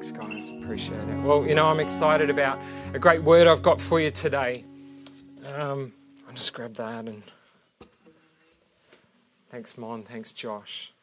[0.00, 0.48] Thanks, guys.
[0.48, 1.22] Appreciate it.
[1.22, 2.58] Well, you know, I'm excited about
[2.94, 4.64] a great word I've got for you today.
[5.44, 5.92] Um,
[6.26, 7.22] I'll just grab that and
[9.50, 10.02] thanks, Mon.
[10.02, 10.94] Thanks, Josh.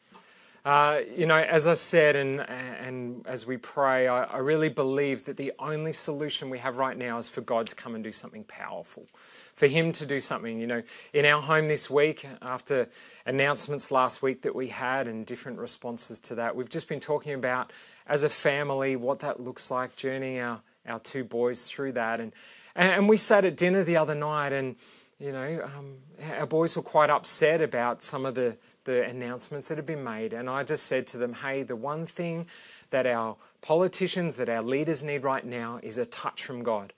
[0.68, 5.24] Uh, you know, as I said, and and as we pray, I, I, really believe
[5.24, 8.12] that the only solution we have right now is for God to come and do
[8.12, 9.06] something powerful,
[9.54, 10.60] for Him to do something.
[10.60, 10.82] You know,
[11.14, 12.86] in our home this week, after
[13.24, 17.32] announcements last week that we had and different responses to that, we've just been talking
[17.32, 17.72] about
[18.06, 22.34] as a family what that looks like, journeying our our two boys through that, and
[22.74, 24.76] and we sat at dinner the other night and
[25.18, 25.96] you know, um,
[26.36, 28.56] our boys were quite upset about some of the,
[28.88, 30.32] the announcements that have been made.
[30.32, 32.46] And I just said to them, hey, the one thing
[32.88, 36.94] that our politicians, that our leaders need right now is a touch from God.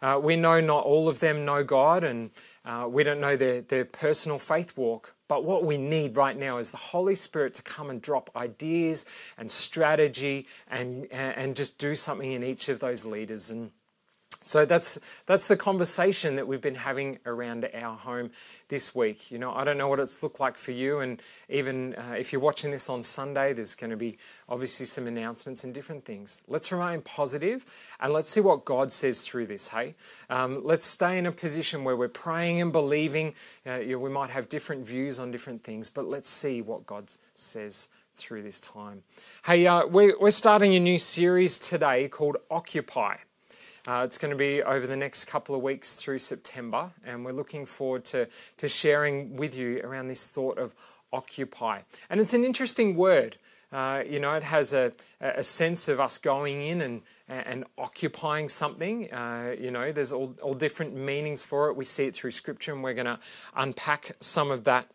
[0.00, 2.30] Uh, we know not all of them know God and
[2.64, 5.14] uh, we don't know their, their personal faith walk.
[5.26, 9.04] But what we need right now is the Holy Spirit to come and drop ideas
[9.36, 13.50] and strategy and, and just do something in each of those leaders.
[13.50, 13.72] And
[14.42, 18.30] so that's that's the conversation that we've been having around our home
[18.68, 19.30] this week.
[19.30, 22.32] You know, I don't know what it's looked like for you, and even uh, if
[22.32, 26.42] you're watching this on Sunday, there's going to be obviously some announcements and different things.
[26.48, 27.64] Let's remain positive,
[28.00, 29.68] and let's see what God says through this.
[29.68, 29.94] Hey,
[30.30, 33.34] um, let's stay in a position where we're praying and believing.
[33.66, 36.86] Uh, you know, we might have different views on different things, but let's see what
[36.86, 39.02] God says through this time.
[39.44, 43.16] Hey, uh, we're, we're starting a new series today called Occupy.
[43.86, 47.32] Uh, it's going to be over the next couple of weeks through September, and we're
[47.32, 50.72] looking forward to, to sharing with you around this thought of
[51.12, 51.80] occupy.
[52.08, 53.38] And it's an interesting word.
[53.72, 58.48] Uh, you know, it has a, a sense of us going in and, and occupying
[58.48, 59.12] something.
[59.12, 61.76] Uh, you know, there's all, all different meanings for it.
[61.76, 63.18] We see it through Scripture, and we're going to
[63.56, 64.88] unpack some of that.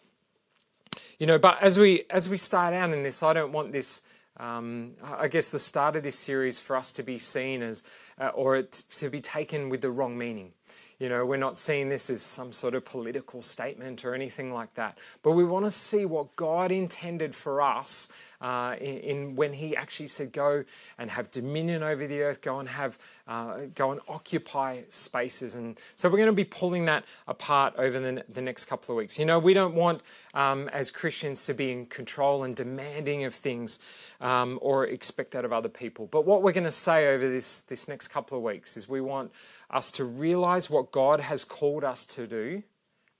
[1.19, 4.01] You know, but as we as we start out in this, I don't want this
[4.39, 7.83] um, I guess the start of this series for us to be seen as,
[8.19, 10.53] uh, or to be taken with the wrong meaning.
[10.99, 14.73] You know, we're not seeing this as some sort of political statement or anything like
[14.73, 18.09] that, but we want to see what God intended for us
[18.41, 20.63] uh, in, in, when He actually said, "Go
[20.97, 22.41] and have dominion over the earth.
[22.41, 26.85] Go and have, uh, go and occupy spaces." And so we're going to be pulling
[26.85, 29.19] that apart over the, the next couple of weeks.
[29.19, 30.01] You know, we don't want
[30.33, 33.77] um, as Christians to be in control and demanding of things
[34.19, 36.07] um, or expect that of other people.
[36.07, 39.01] But what we're going to say over this this next couple of weeks is we
[39.01, 39.31] want
[39.69, 42.63] us to realize what God has called us to do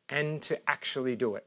[0.09, 1.45] and to actually do it.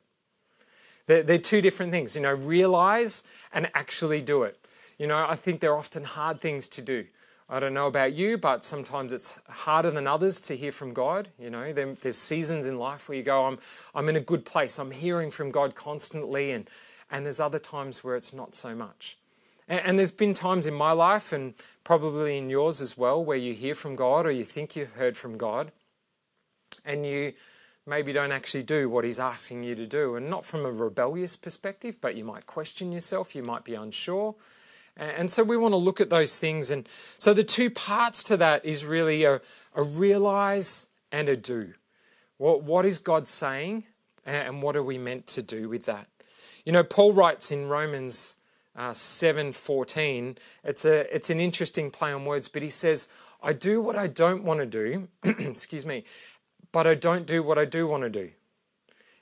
[1.06, 4.56] They're, they're two different things, you know, realize and actually do it.
[4.98, 7.06] You know, I think they're often hard things to do.
[7.48, 11.30] I don't know about you, but sometimes it's harder than others to hear from God.
[11.36, 13.58] You know, there's seasons in life where you go, I'm,
[13.92, 14.78] I'm in a good place.
[14.78, 16.52] I'm hearing from God constantly.
[16.52, 16.70] And,
[17.10, 19.18] and there's other times where it's not so much.
[19.70, 21.54] And, and there's been times in my life, and
[21.84, 25.16] probably in yours as well, where you hear from God or you think you've heard
[25.16, 25.72] from God,
[26.84, 27.32] and you
[27.86, 30.16] maybe don't actually do what He's asking you to do.
[30.16, 34.34] And not from a rebellious perspective, but you might question yourself, you might be unsure.
[34.96, 36.70] And so we want to look at those things.
[36.70, 39.40] And so the two parts to that is really a,
[39.74, 41.72] a realize and a do.
[42.36, 43.84] What, what is God saying,
[44.26, 46.08] and what are we meant to do with that?
[46.64, 48.36] You know, Paul writes in Romans
[48.76, 50.38] uh, 7:14.
[50.64, 53.08] It's a it's an interesting play on words, but he says,
[53.42, 56.04] "I do what I don't want to do." excuse me,
[56.72, 58.30] but I don't do what I do want to do.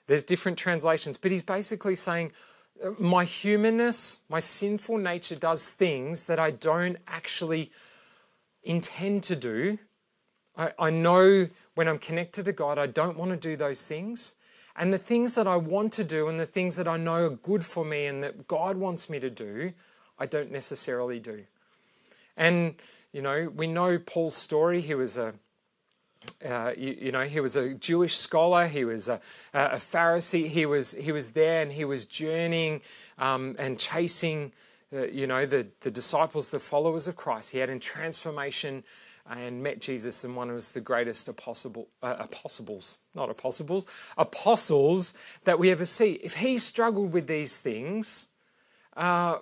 [0.07, 2.33] There's different translations, but he's basically saying,
[2.83, 7.71] uh, my humanness, my sinful nature does things that I don't actually
[8.63, 9.79] intend to do.
[10.57, 14.35] I, I know when I'm connected to God, I don't want to do those things.
[14.79, 17.31] And the things that I want to do and the things that I know are
[17.31, 19.73] good for me and that God wants me to do,
[20.21, 21.45] I don't necessarily do.
[22.37, 22.77] And,
[23.13, 24.81] you know, we know Paul's story.
[24.81, 25.35] He was a
[26.45, 28.67] uh, you, you, know, he was a Jewish scholar.
[28.67, 29.21] He was a,
[29.55, 30.47] a, Pharisee.
[30.47, 32.83] He was he was there, and he was journeying
[33.19, 34.53] um, and chasing,
[34.93, 37.53] uh, you know, the the disciples, the followers of Christ.
[37.53, 38.85] He had in transformation
[39.29, 43.87] and met Jesus, and one of the greatest apostle, uh, apostles, not apostles,
[44.17, 45.15] apostles
[45.45, 46.13] that we ever see.
[46.23, 48.27] If he struggled with these things,
[48.97, 49.39] uh,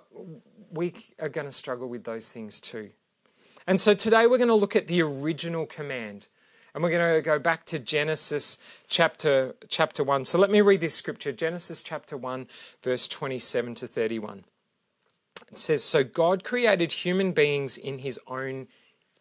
[0.71, 2.91] we are going to struggle with those things too.
[3.65, 6.27] And so today we're going to look at the original command.
[6.73, 10.25] And we're going to go back to Genesis chapter, chapter 1.
[10.25, 12.47] So let me read this scripture Genesis chapter 1,
[12.83, 14.45] verse 27 to 31.
[15.51, 18.67] It says, So God created human beings in his own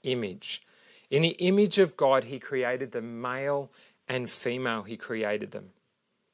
[0.06, 0.62] image.
[1.10, 3.70] In the image of God, he created them, male
[4.08, 5.70] and female, he created them.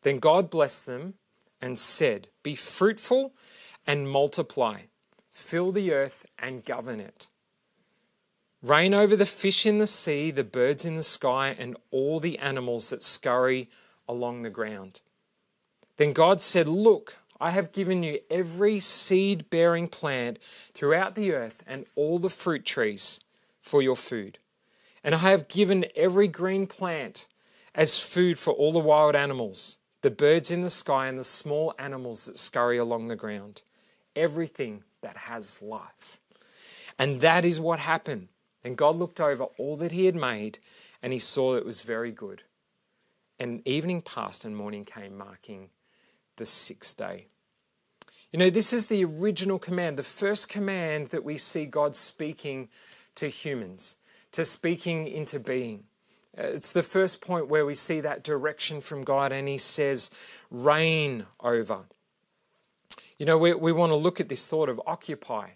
[0.02, 1.14] Then God blessed them
[1.60, 3.32] and said, Be fruitful
[3.86, 4.82] and multiply,
[5.30, 7.28] fill the earth and govern it.
[8.62, 12.38] Reign over the fish in the sea, the birds in the sky, and all the
[12.38, 13.69] animals that scurry
[14.08, 15.00] along the ground.
[15.96, 20.40] Then God said, Look, I have given you every seed bearing plant
[20.74, 23.20] throughout the earth and all the fruit trees
[23.62, 24.38] for your food.
[25.02, 27.26] And I have given every green plant
[27.74, 31.74] as food for all the wild animals, the birds in the sky, and the small
[31.78, 33.62] animals that scurry along the ground.
[34.14, 36.20] Everything that has life.
[36.98, 38.28] And that is what happened.
[38.62, 40.58] And God looked over all that He had made,
[41.02, 42.42] and He saw it was very good.
[43.38, 45.70] And evening passed, and morning came, marking
[46.36, 47.26] the sixth day.
[48.32, 52.68] You know, this is the original command, the first command that we see God speaking
[53.16, 53.96] to humans,
[54.32, 55.84] to speaking into being.
[56.36, 60.10] Uh, it's the first point where we see that direction from God, and He says,
[60.50, 61.80] reign over.
[63.18, 65.50] You know, we, we want to look at this thought of occupy.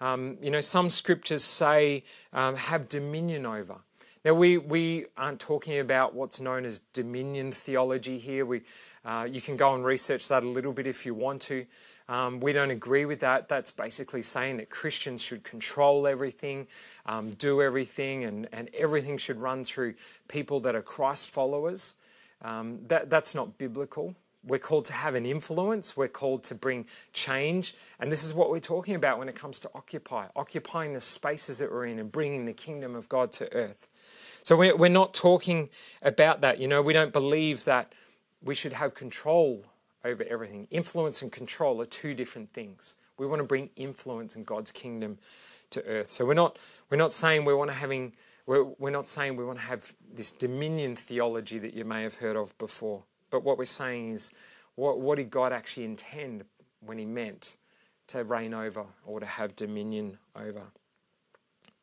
[0.00, 3.76] Um, you know, some scriptures say um, have dominion over.
[4.24, 8.44] Now, we, we aren't talking about what's known as dominion theology here.
[8.44, 8.62] We,
[9.02, 11.64] uh, you can go and research that a little bit if you want to.
[12.10, 13.48] Um, we don't agree with that.
[13.48, 16.66] That's basically saying that Christians should control everything,
[17.06, 19.94] um, do everything, and, and everything should run through
[20.26, 21.94] people that are Christ followers.
[22.42, 24.16] Um, that, that's not biblical.
[24.44, 25.96] We're called to have an influence.
[25.96, 27.74] We're called to bring change.
[28.00, 31.58] And this is what we're talking about when it comes to occupy occupying the spaces
[31.58, 33.88] that we're in and bringing the kingdom of God to earth.
[34.42, 35.68] So we're, we're not talking
[36.02, 36.58] about that.
[36.58, 37.92] You know, we don't believe that
[38.42, 39.64] we should have control
[40.04, 40.66] over everything.
[40.70, 42.96] Influence and control are two different things.
[43.18, 45.18] We want to bring influence in God's kingdom
[45.70, 46.10] to earth.
[46.10, 46.58] So we're not
[46.90, 48.14] we're not saying we want to having
[48.46, 52.16] we're, we're not saying we want to have this dominion theology that you may have
[52.16, 53.04] heard of before.
[53.30, 54.32] But what we're saying is
[54.74, 56.44] what what did God actually intend
[56.80, 57.56] when he meant
[58.08, 60.62] to reign over or to have dominion over?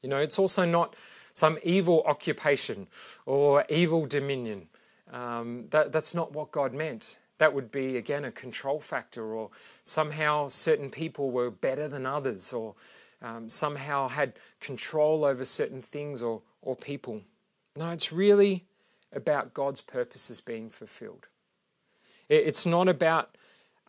[0.01, 0.95] You know, it's also not
[1.33, 2.87] some evil occupation
[3.25, 4.67] or evil dominion.
[5.11, 9.49] Um, that, that's not what God meant that would be again a control factor, or
[9.83, 12.75] somehow certain people were better than others, or
[13.21, 17.21] um, somehow had control over certain things or, or people.
[17.75, 18.65] No, it's really
[19.13, 21.27] about God's purposes being fulfilled.
[22.29, 23.37] It's not about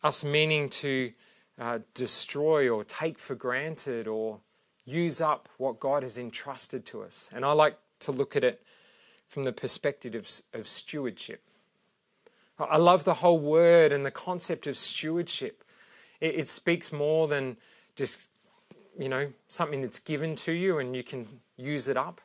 [0.01, 1.11] us meaning to
[1.59, 4.39] uh, destroy or take for granted or
[4.85, 7.29] use up what God has entrusted to us.
[7.33, 8.63] And I like to look at it
[9.27, 11.43] from the perspective of, of stewardship.
[12.59, 15.63] I love the whole word and the concept of stewardship.
[16.19, 17.57] It, it speaks more than
[17.95, 18.29] just,
[18.97, 21.27] you know, something that's given to you and you can
[21.57, 22.21] use it up.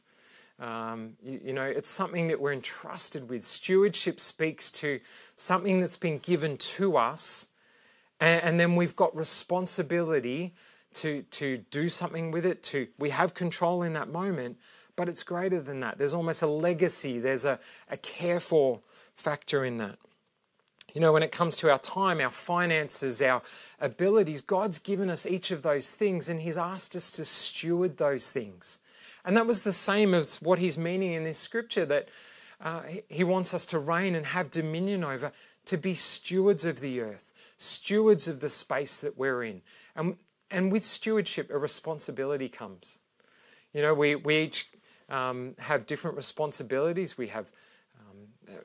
[0.60, 3.42] Um, you, you, know, it's something that we're entrusted with.
[3.42, 5.00] Stewardship speaks to
[5.34, 7.48] something that's been given to us,
[8.20, 10.54] and, and, then we've got responsibility
[10.94, 12.62] to to do something with it.
[12.64, 14.56] To we have control in that moment,
[14.94, 15.98] but it's greater than that.
[15.98, 17.18] There's almost a legacy.
[17.18, 17.58] There's a,
[17.90, 18.80] a care for
[19.16, 19.98] factor in that.
[20.94, 23.42] You know, when it comes to our time, our finances, our
[23.80, 28.30] abilities, God's given us each of those things and He's asked us to steward those
[28.30, 28.78] things.
[29.24, 32.08] And that was the same as what He's meaning in this scripture that
[32.60, 35.32] uh, He wants us to reign and have dominion over,
[35.64, 39.62] to be stewards of the earth, stewards of the space that we're in.
[39.96, 40.16] And,
[40.48, 42.98] and with stewardship, a responsibility comes.
[43.72, 44.68] You know, we, we each
[45.08, 47.18] um, have different responsibilities.
[47.18, 47.50] We have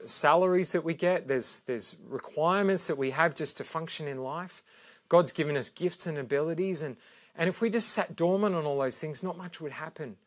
[0.05, 4.61] salaries that we get, there's, there's requirements that we have just to function in life.
[5.09, 6.97] God's given us gifts and abilities, and,
[7.35, 10.17] and if we just sat dormant on all those things, not much would happen.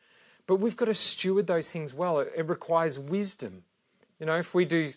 [0.47, 2.18] But we've got to steward those things well.
[2.18, 3.62] It, it requires wisdom.
[4.18, 4.90] You know, if we do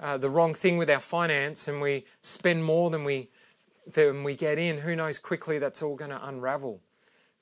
[0.00, 3.30] uh, the wrong thing with our finance and we spend more than we
[3.92, 6.80] than we get in, who knows quickly that's all going to unravel.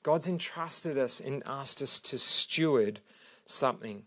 [0.01, 3.01] God's entrusted us and asked us to steward
[3.45, 4.03] something.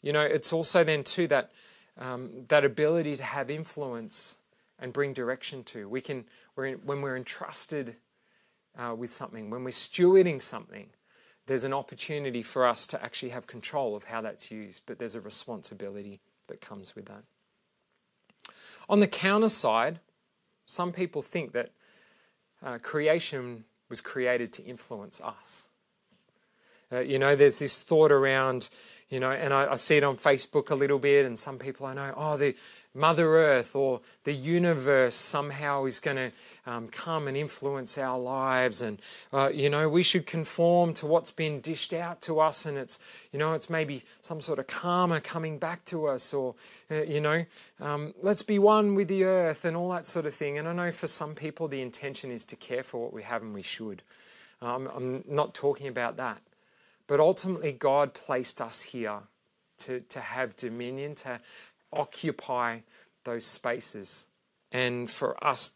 [0.00, 1.50] You know, it's also then too that
[1.98, 4.36] um, that ability to have influence
[4.78, 5.88] and bring direction to.
[5.88, 6.24] We can,
[6.56, 7.96] we're in, when we're entrusted
[8.76, 10.88] uh, with something, when we're stewarding something,
[11.46, 15.14] there's an opportunity for us to actually have control of how that's used, but there's
[15.14, 17.24] a responsibility that comes with that.
[18.88, 20.00] On the counter side,
[20.66, 21.70] some people think that
[22.62, 25.66] uh, creation was created to influence us.
[26.92, 28.68] Uh, you know, there's this thought around,
[29.08, 31.86] you know, and I, I, see it on Facebook a little bit, and some people
[31.86, 32.54] I know, oh, the
[32.94, 36.32] Mother Earth or the universe somehow is going to
[36.66, 39.00] um, come and influence our lives, and
[39.32, 42.98] uh, you know, we should conform to what's been dished out to us, and it's,
[43.32, 46.54] you know, it's maybe some sort of karma coming back to us, or
[46.90, 47.46] uh, you know,
[47.80, 50.58] um, let's be one with the earth and all that sort of thing.
[50.58, 53.40] And I know for some people the intention is to care for what we have,
[53.40, 54.02] and we should.
[54.60, 56.42] Um, I'm not talking about that.
[57.12, 59.18] But ultimately, God placed us here
[59.80, 61.40] to, to have dominion, to
[61.92, 62.78] occupy
[63.24, 64.26] those spaces,
[64.72, 65.72] and for us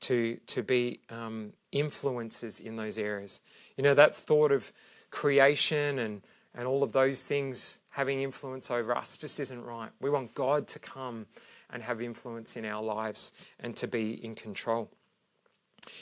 [0.00, 3.40] to, to be um, influencers in those areas.
[3.76, 4.72] You know, that thought of
[5.12, 6.20] creation and,
[6.52, 9.90] and all of those things having influence over us just isn't right.
[10.00, 11.26] We want God to come
[11.70, 14.90] and have influence in our lives and to be in control.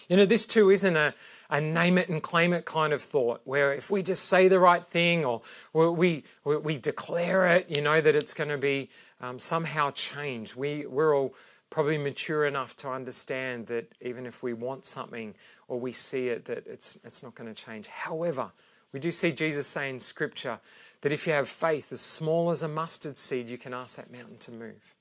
[0.08, 1.14] You know, this too isn't a,
[1.48, 4.60] a name it and claim it kind of thought where if we just say the
[4.60, 8.90] right thing or we, we, we declare it, you know, that it's going to be
[9.20, 10.54] um, somehow changed.
[10.54, 11.34] We, we're all
[11.70, 15.34] probably mature enough to understand that even if we want something
[15.68, 17.86] or we see it, that it's, it's not going to change.
[17.86, 18.50] However,
[18.92, 20.58] we do see Jesus say in Scripture
[21.00, 24.12] that if you have faith as small as a mustard seed, you can ask that
[24.12, 24.94] mountain to move.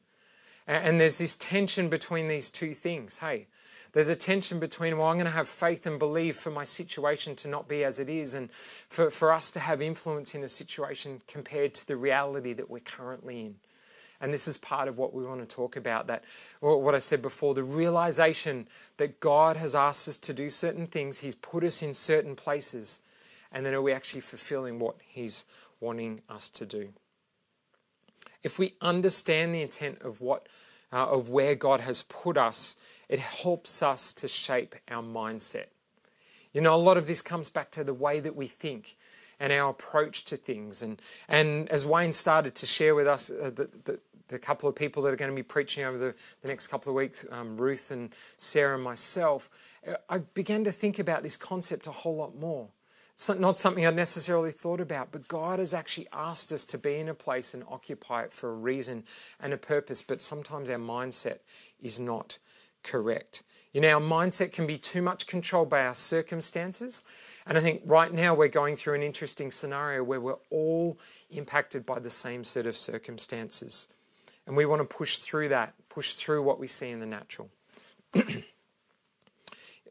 [0.67, 3.17] And, and there's this tension between these two things.
[3.17, 3.48] Hey,
[3.91, 7.36] there's a tension between, well, I'm going to have faith and believe for my situation
[7.38, 10.50] to not be as it is, and for, for us to have influence in a
[10.50, 13.55] situation compared to the reality that we're currently in.
[14.22, 16.25] And this is part of what we want to talk about that,
[16.60, 18.67] what I said before, the realization
[18.98, 23.00] that God has asked us to do certain things, He's put us in certain places,
[23.51, 25.46] and then are we actually fulfilling what He's
[25.79, 26.89] wanting us to do?
[28.43, 30.48] If we understand the intent of what
[30.91, 32.75] uh, of where God has put us,
[33.08, 35.65] it helps us to shape our mindset.
[36.53, 38.96] You know, a lot of this comes back to the way that we think
[39.39, 40.81] and our approach to things.
[40.81, 44.75] And, and as Wayne started to share with us, uh, the, the, the, couple of
[44.75, 47.55] people that are going to be preaching over the, the next couple of weeks, um,
[47.58, 49.50] Ruth and Sarah and myself,
[49.88, 52.67] uh, I began to think about this concept a whole lot more.
[53.28, 57.10] Not something I necessarily thought about, but God has actually asked us to be in
[57.10, 59.04] a place and occupy it for a reason
[59.42, 61.40] and a purpose, but sometimes our mindset
[61.82, 62.38] is not
[62.82, 63.44] correct.
[63.74, 67.04] You know, our mindset can be too much controlled by our circumstances.
[67.46, 70.98] And I think right now we're going through an interesting scenario where we're all
[71.30, 73.88] impacted by the same set of circumstances.
[74.48, 77.50] And we want to push through that, push through what we see in the natural.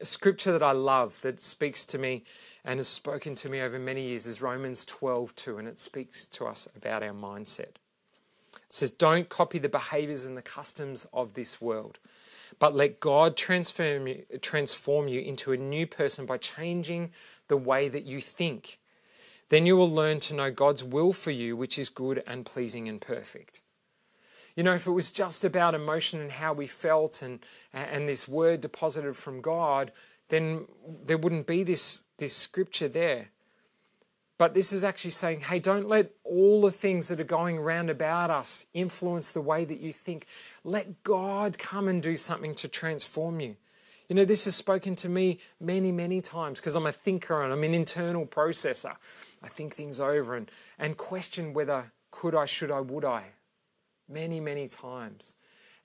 [0.01, 2.23] a scripture that I love that speaks to me
[2.63, 6.25] and has spoken to me over many years is Romans 12 2, and it speaks
[6.27, 7.75] to us about our mindset.
[8.55, 11.99] It says, Don't copy the behaviors and the customs of this world
[12.57, 17.11] but let God transform you, transform you into a new person by changing
[17.47, 18.79] the way that you think.
[19.49, 22.87] Then you will learn to know God's will for you, which is good and pleasing
[22.87, 23.61] and perfect.
[24.59, 27.39] You know, if it was just about emotion and how we felt and,
[27.71, 29.93] and this word deposited from God,
[30.27, 30.65] then
[31.05, 33.29] there wouldn't be this, this scripture there.
[34.37, 37.89] But this is actually saying, hey, don't let all the things that are going around
[37.89, 40.25] about us influence the way that you think.
[40.65, 43.55] Let God come and do something to transform you.
[44.09, 47.53] You know, this has spoken to me many, many times because I'm a thinker and
[47.53, 48.97] I'm an internal processor.
[49.41, 53.23] I think things over and, and question whether could I, should I, would I.
[54.09, 55.35] Many, many times.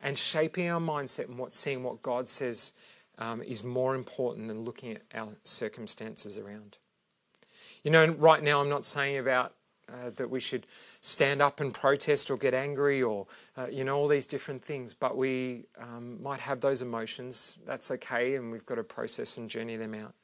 [0.01, 2.73] And shaping our mindset and what seeing what God says
[3.19, 6.79] um, is more important than looking at our circumstances around.
[7.83, 9.55] You know, right now I'm not saying about
[9.89, 10.67] uh, that we should
[11.01, 13.27] stand up and protest or get angry or,
[13.57, 17.59] uh, you know, all these different things, but we um, might have those emotions.
[17.67, 20.15] That's okay, and we've got to process and journey them out.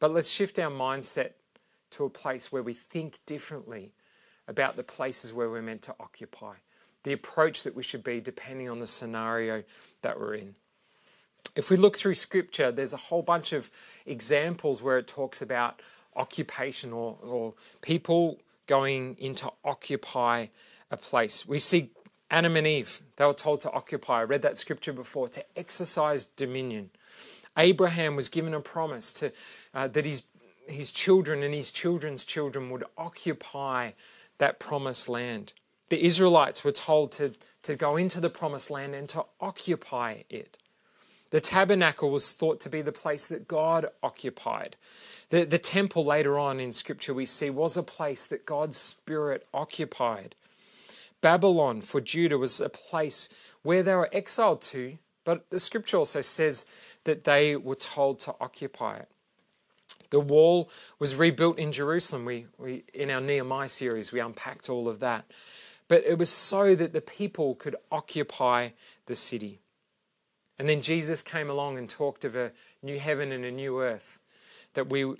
[0.00, 1.32] But let's shift our mindset
[1.90, 3.92] to a place where we think differently
[4.48, 6.54] about the places where we're meant to occupy,
[7.02, 9.62] the approach that we should be depending on the scenario
[10.02, 10.54] that we're in.
[11.56, 13.70] If we look through scripture, there's a whole bunch of
[14.06, 15.80] examples where it talks about
[16.14, 20.46] occupation or, or people going into occupy
[20.90, 21.46] a place.
[21.46, 21.90] We see
[22.30, 24.20] Adam and Eve, they were told to occupy.
[24.20, 26.90] I read that scripture before, to exercise dominion.
[27.56, 29.32] Abraham was given a promise to,
[29.74, 30.24] uh, that his,
[30.68, 33.92] his children and his children's children would occupy
[34.38, 35.52] that promised land.
[35.90, 37.32] The Israelites were told to,
[37.62, 40.56] to go into the promised land and to occupy it.
[41.30, 44.76] The tabernacle was thought to be the place that God occupied.
[45.30, 49.46] The, the temple later on in Scripture we see was a place that God's Spirit
[49.54, 50.34] occupied.
[51.20, 53.28] Babylon for Judah was a place
[53.62, 56.66] where they were exiled to, but the Scripture also says
[57.04, 59.08] that they were told to occupy it.
[60.10, 60.68] The wall
[60.98, 62.24] was rebuilt in Jerusalem.
[62.24, 65.24] We, we, in our Nehemiah series, we unpacked all of that.
[65.90, 68.68] But it was so that the people could occupy
[69.06, 69.58] the city.
[70.56, 74.20] And then Jesus came along and talked of a new heaven and a new earth
[74.74, 75.16] that we,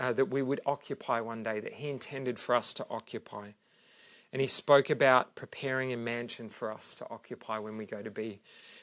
[0.00, 3.52] uh, that we would occupy one day, that He intended for us to occupy.
[4.32, 8.10] And He spoke about preparing a mansion for us to occupy when we go to
[8.10, 8.40] be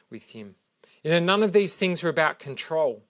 [0.10, 0.56] with Him.
[1.04, 3.04] You know, none of these things were about control.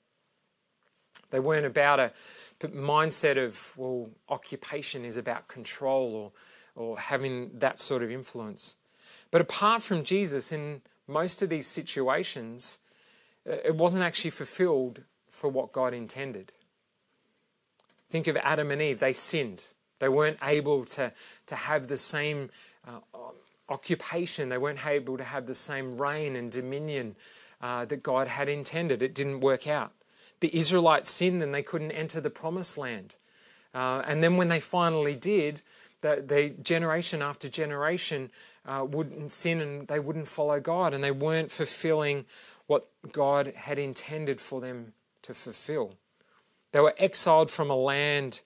[1.29, 2.11] They weren't about a
[2.59, 6.31] mindset of, well, occupation is about control or,
[6.79, 8.75] or having that sort of influence.
[9.29, 12.79] But apart from Jesus, in most of these situations,
[13.47, 16.51] uh, it wasn't actually fulfilled for what God intended.
[18.09, 19.67] Think of Adam and Eve, they sinned.
[19.99, 21.11] They weren't able to,
[21.45, 22.49] to have the same
[22.87, 22.99] uh,
[23.67, 27.15] occupation, they weren't able to have the same reign and dominion
[27.61, 29.03] uh, that God had intended.
[29.03, 29.91] It didn't work out
[30.39, 33.15] the Israelites sinned and they couldn't enter the promised land.
[33.73, 35.61] Uh, and then when they finally did,
[36.01, 38.31] the, the generation after generation
[38.65, 42.25] uh, wouldn't sin and they wouldn't follow God and they weren't fulfilling
[42.67, 45.95] what God had intended for them to fulfill.
[46.71, 48.41] They were exiled from a land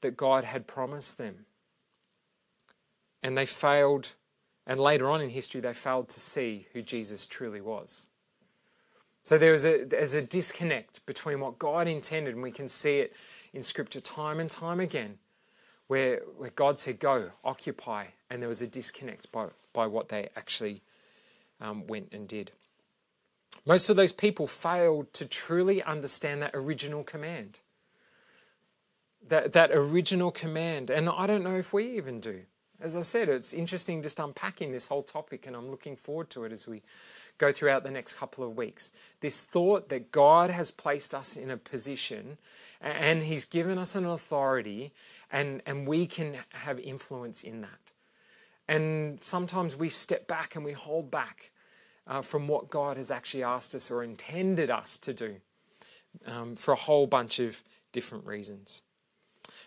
[0.00, 1.46] that God had promised them.
[3.22, 4.14] And they failed,
[4.66, 8.06] and later on in history, they failed to see who Jesus truly was.
[9.22, 12.98] So there is a, there's a disconnect between what God intended, and we can see
[12.98, 13.14] it
[13.52, 15.18] in Scripture time and time again,
[15.90, 20.28] where, where God said, Go, occupy, and there was a disconnect by, by what they
[20.36, 20.82] actually
[21.60, 22.52] um, went and did.
[23.66, 27.58] Most of those people failed to truly understand that original command.
[29.26, 30.90] That, that original command.
[30.90, 32.42] And I don't know if we even do.
[32.82, 36.44] As I said, it's interesting just unpacking this whole topic, and I'm looking forward to
[36.44, 36.82] it as we
[37.36, 38.90] go throughout the next couple of weeks.
[39.20, 42.38] This thought that God has placed us in a position
[42.80, 44.92] and He's given us an authority,
[45.30, 47.68] and, and we can have influence in that.
[48.66, 51.50] And sometimes we step back and we hold back
[52.06, 55.36] uh, from what God has actually asked us or intended us to do
[56.26, 57.62] um, for a whole bunch of
[57.92, 58.82] different reasons.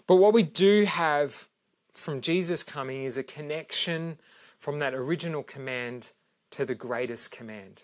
[0.08, 1.48] But what we do have
[1.94, 4.18] from Jesus coming is a connection
[4.58, 6.12] from that original command
[6.52, 7.84] to the greatest command.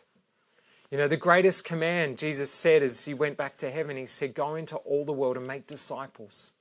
[0.91, 4.33] You know, the greatest command, Jesus said as he went back to heaven, he said,
[4.33, 6.53] Go into all the world and make disciples.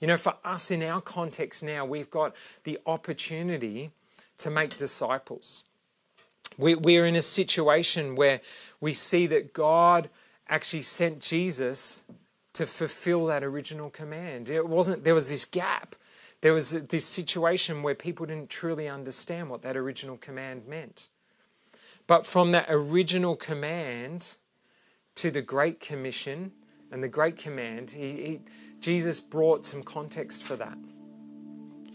[0.00, 3.92] You know, for us in our context now, we've got the opportunity
[4.38, 5.64] to make disciples.
[6.58, 8.40] We, we're in a situation where
[8.80, 10.10] we see that God
[10.48, 12.02] actually sent Jesus
[12.54, 14.48] to fulfill that original command.
[14.50, 15.94] It wasn't, there was this gap.
[16.40, 21.08] There was this situation where people didn't truly understand what that original command meant.
[22.06, 24.36] But from that original command
[25.16, 26.52] to the Great Commission
[26.92, 28.40] and the Great Command, he, he,
[28.80, 30.78] Jesus brought some context for that.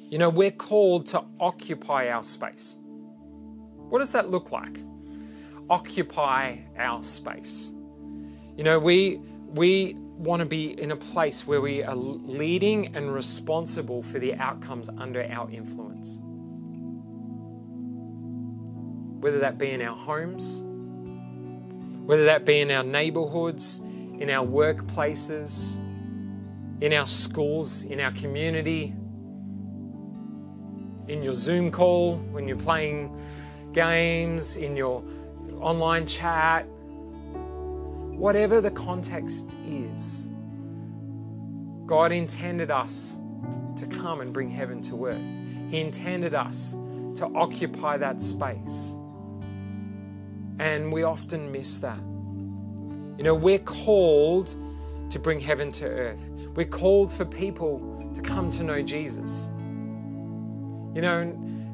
[0.10, 2.76] You know, we're called to occupy our space.
[3.90, 4.80] What does that look like?
[5.70, 7.72] Occupy our space.
[8.58, 13.12] You know, we we want to be in a place where we are leading and
[13.12, 16.20] responsible for the outcomes under our influence.
[19.20, 20.62] Whether that be in our homes,
[22.06, 23.80] whether that be in our neighborhoods,
[24.20, 25.78] in our workplaces,
[26.82, 28.94] in our schools, in our community,
[31.08, 33.20] in your Zoom call, when you're playing
[33.74, 35.04] games, in your
[35.60, 36.68] online chat,
[38.22, 40.30] whatever the context is,
[41.88, 43.18] God intended us
[43.76, 45.28] to come and bring heaven to earth.
[45.72, 46.74] He intended us
[47.16, 48.96] to occupy that space.
[50.60, 51.98] And we often miss that.
[51.98, 54.56] You know, we're called
[55.10, 56.30] to bring heaven to earth.
[56.56, 59.50] We're called for people to come to know Jesus.
[60.94, 61.22] You know,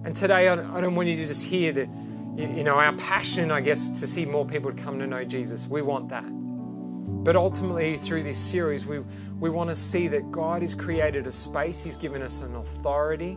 [0.06, 1.90] and, today I don't want you to just hear the,
[2.38, 5.68] you know, our passion, I guess, to see more people come to know Jesus.
[5.68, 6.37] We want that.
[7.28, 9.00] But ultimately, through this series, we,
[9.38, 13.34] we want to see that God has created a space, He's given us an authority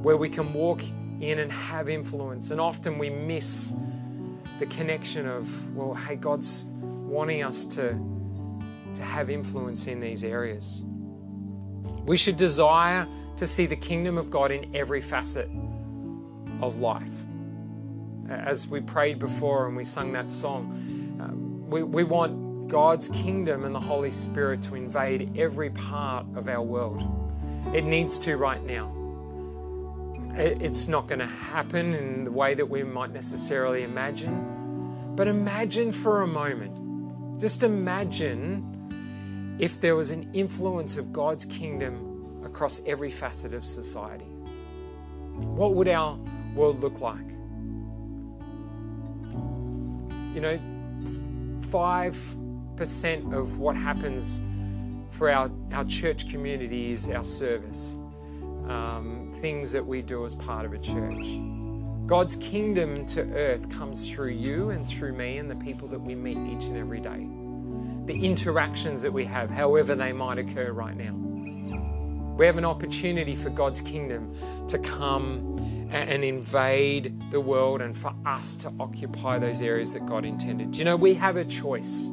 [0.00, 0.82] where we can walk
[1.20, 2.52] in and have influence.
[2.52, 3.74] And often we miss
[4.60, 7.98] the connection of, well, hey, God's wanting us to,
[8.94, 10.84] to have influence in these areas.
[12.04, 15.50] We should desire to see the kingdom of God in every facet
[16.62, 17.26] of life.
[18.28, 21.09] As we prayed before and we sung that song,
[21.70, 26.62] we, we want God's kingdom and the Holy Spirit to invade every part of our
[26.62, 27.02] world.
[27.74, 28.96] It needs to right now
[30.36, 35.14] it's not going to happen in the way that we might necessarily imagine.
[35.14, 42.42] But imagine for a moment, just imagine if there was an influence of God's kingdom
[42.44, 44.24] across every facet of society?
[44.24, 46.18] What would our
[46.54, 47.28] world look like?
[50.34, 50.60] You know,
[51.70, 54.42] 5% of what happens
[55.10, 57.96] for our, our church community is our service,
[58.66, 61.38] um, things that we do as part of a church.
[62.06, 66.16] God's kingdom to earth comes through you and through me and the people that we
[66.16, 67.28] meet each and every day.
[68.06, 71.29] The interactions that we have, however they might occur right now.
[72.40, 74.34] We have an opportunity for God's kingdom
[74.68, 75.58] to come
[75.90, 80.74] and invade the world and for us to occupy those areas that God intended.
[80.74, 82.08] You know, we have a choice.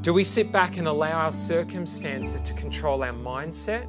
[0.00, 3.86] Do we sit back and allow our circumstances to control our mindset?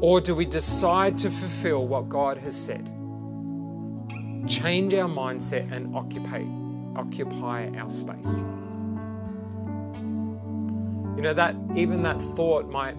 [0.00, 2.86] Or do we decide to fulfill what God has said?
[4.46, 6.44] Change our mindset and occupy,
[6.94, 8.44] occupy our space.
[11.16, 12.94] You know, that even that thought might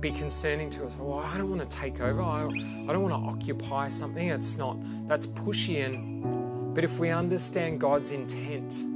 [0.00, 0.96] be concerning to us.
[0.96, 2.22] Well, I don't want to take over.
[2.22, 4.28] I, I don't want to occupy something.
[4.28, 5.84] It's not, that's pushy.
[5.84, 8.86] And, but if we understand God's intent,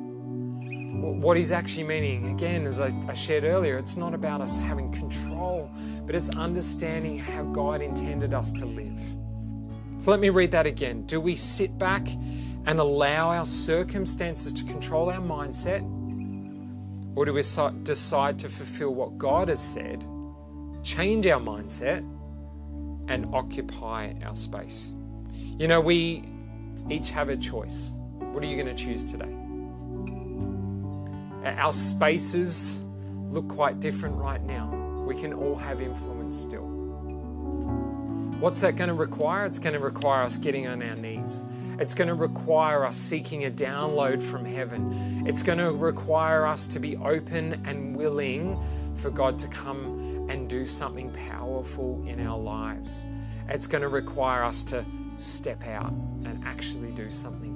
[1.23, 4.91] what he's actually meaning, again, as I, I shared earlier, it's not about us having
[4.93, 5.71] control,
[6.07, 8.99] but it's understanding how God intended us to live.
[9.99, 11.05] So let me read that again.
[11.05, 12.09] Do we sit back
[12.67, 15.83] and allow our circumstances to control our mindset?
[17.17, 17.43] Or do we
[17.83, 20.05] decide to fulfill what God has said
[20.85, 22.05] change our mindset,
[23.09, 24.93] and occupy our space.
[25.59, 26.25] You know, we
[26.91, 27.95] each have a choice.
[28.19, 29.35] What are you going to choose today?
[31.45, 32.83] Our spaces
[33.31, 34.71] look quite different right now.
[35.07, 36.74] We can all have influence still.
[38.41, 39.47] What's that going to require?
[39.47, 41.43] It's going to require us getting on our knees.
[41.79, 45.25] It's going to require us seeking a download from heaven.
[45.27, 48.59] It's going to require us to be open and willing
[48.97, 53.07] for God to come and do something powerful in our lives.
[53.49, 54.85] It's going to require us to
[55.17, 55.93] step out
[56.25, 57.53] and actually do something.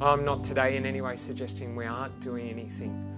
[0.00, 3.15] I'm not today in any way suggesting we aren't doing anything,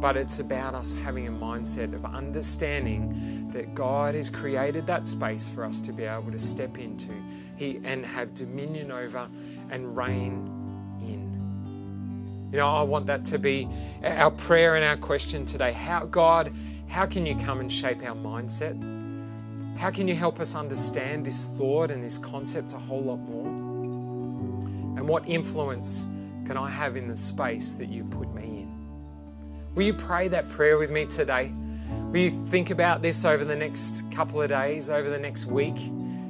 [0.00, 5.48] but it's about us having a mindset of understanding that God has created that space
[5.48, 7.12] for us to be able to step into
[7.56, 9.28] he, and have dominion over
[9.70, 12.48] and reign in.
[12.52, 13.68] You know, I want that to be
[14.04, 15.72] our prayer and our question today.
[15.72, 16.52] How, God,
[16.86, 18.76] how can you come and shape our mindset?
[19.76, 23.46] How can you help us understand this thought and this concept a whole lot more?
[24.98, 26.06] And what influence
[26.46, 28.77] can I have in the space that you've put me in?
[29.78, 31.52] Will you pray that prayer with me today?
[32.10, 35.76] Will you think about this over the next couple of days, over the next week,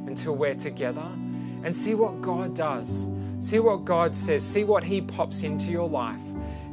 [0.06, 1.08] until we're together,
[1.64, 3.08] and see what God does?
[3.40, 6.20] See what God says, see what He pops into your life,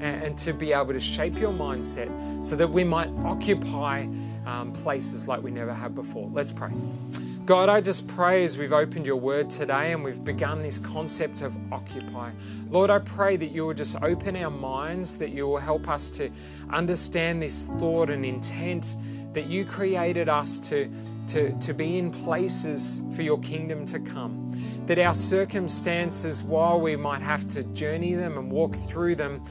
[0.02, 4.06] and, and to be able to shape your mindset so that we might occupy
[4.46, 6.30] um, places like we never have before.
[6.34, 6.74] Let's pray.
[7.46, 11.44] God, I just pray as we've opened your word today and we've begun this concept
[11.44, 12.32] of occupy.
[12.72, 16.10] Lord, I pray that you will just open our minds, that you will help us
[16.12, 16.32] to
[16.72, 18.98] understand this thought and intent
[19.34, 20.90] that you created us to
[21.28, 24.52] to, to be in places for your kingdom to come.
[24.86, 29.44] That our circumstances, while we might have to journey them and walk through them,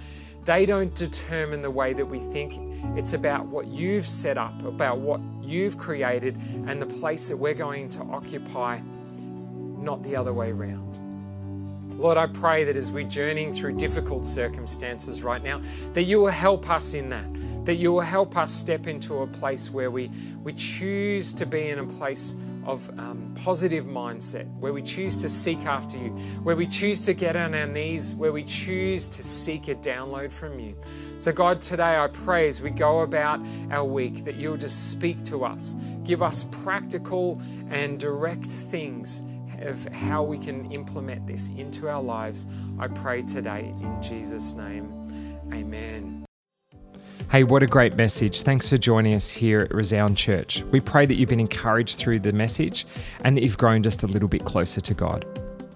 [0.44, 2.58] they don't determine the way that we think.
[2.96, 7.54] It's about what you've set up, about what you've created, and the place that we're
[7.54, 8.80] going to occupy,
[9.16, 10.84] not the other way around.
[11.98, 15.60] Lord, I pray that as we're journeying through difficult circumstances right now,
[15.92, 17.28] that you will help us in that,
[17.64, 20.10] that you will help us step into a place where we,
[20.42, 22.34] we choose to be in a place
[22.66, 26.10] of um, positive mindset, where we choose to seek after you,
[26.42, 30.32] where we choose to get on our knees, where we choose to seek a download
[30.32, 30.76] from you.
[31.18, 35.22] So, God, today I pray as we go about our week that you'll just speak
[35.24, 35.74] to us,
[36.04, 39.22] give us practical and direct things
[39.60, 42.46] of how we can implement this into our lives,
[42.78, 44.90] I pray today in Jesus' name.
[45.52, 46.23] Amen.
[47.34, 48.42] Hey, what a great message.
[48.42, 50.62] Thanks for joining us here at Resound Church.
[50.70, 52.86] We pray that you've been encouraged through the message
[53.24, 55.26] and that you've grown just a little bit closer to God.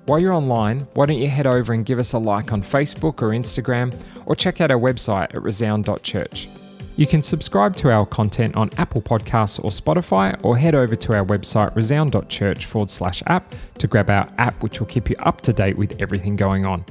[0.07, 3.23] While you're online, why don't you head over and give us a like on Facebook
[3.23, 3.93] or Instagram,
[4.25, 6.49] or check out our website at resound.church.
[6.95, 11.17] You can subscribe to our content on Apple Podcasts or Spotify, or head over to
[11.17, 15.41] our website resound.church forward slash app to grab our app, which will keep you up
[15.41, 16.85] to date with everything going on.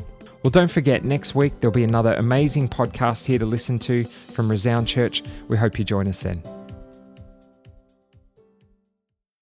[0.47, 4.49] Well, don't forget, next week there'll be another amazing podcast here to listen to from
[4.49, 5.21] Resound Church.
[5.49, 6.41] We hope you join us then.